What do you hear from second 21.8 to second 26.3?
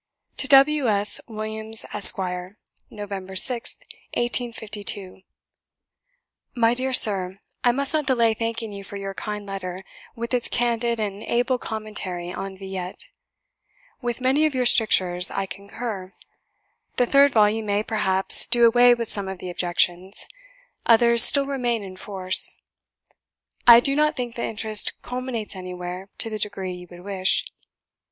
in force. I do not think the interest culminates anywhere